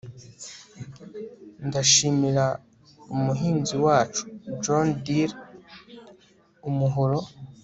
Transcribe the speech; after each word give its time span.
ndashimira 1.67 2.45
umuhinzi 3.13 3.75
wacu 3.85 4.23
john 4.63 4.87
deere 5.03 5.35
umuhoro 6.69 7.19